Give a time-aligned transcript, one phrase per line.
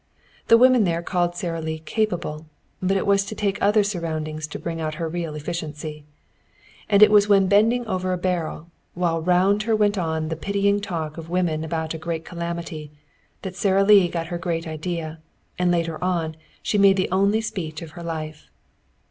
[0.47, 2.47] The women there called Sara Lee capable,
[2.81, 6.05] but it was to take other surroundings to bring out her real efficiency.
[6.89, 10.81] And it was when bending over a barrel, while round her went on that pitying
[10.81, 12.89] talk of women about a great calamity,
[13.43, 15.19] that Sara Lee got her great idea;
[15.59, 18.49] and later on she made the only speech of her life.